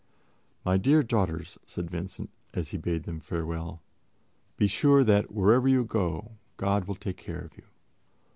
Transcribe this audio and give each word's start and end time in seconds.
"My 0.65 0.77
dear 0.77 1.03
daughters," 1.03 1.59
said 1.67 1.91
Vincent, 1.91 2.31
as 2.55 2.69
he 2.69 2.77
bade 2.79 3.03
them 3.03 3.19
farewell, 3.19 3.83
"be 4.57 4.65
sure 4.65 5.03
that, 5.03 5.29
wherever 5.31 5.67
you 5.67 5.83
go, 5.83 6.39
God 6.57 6.85
will 6.85 6.95
take 6.95 7.17
care 7.17 7.41
of 7.41 7.55
you." 7.55 7.65